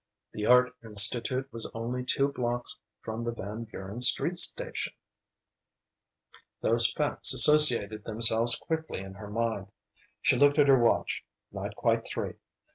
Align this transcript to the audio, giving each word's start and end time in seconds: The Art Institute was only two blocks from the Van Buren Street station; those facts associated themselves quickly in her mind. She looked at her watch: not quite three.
The 0.33 0.47
Art 0.47 0.73
Institute 0.83 1.47
was 1.53 1.69
only 1.75 2.03
two 2.03 2.29
blocks 2.29 2.79
from 3.03 3.21
the 3.21 3.31
Van 3.35 3.65
Buren 3.65 4.01
Street 4.01 4.39
station; 4.39 4.93
those 6.61 6.91
facts 6.91 7.35
associated 7.35 8.03
themselves 8.05 8.55
quickly 8.55 9.01
in 9.01 9.13
her 9.13 9.29
mind. 9.29 9.67
She 10.23 10.37
looked 10.37 10.57
at 10.57 10.67
her 10.69 10.79
watch: 10.83 11.23
not 11.51 11.75
quite 11.75 12.07
three. 12.07 12.37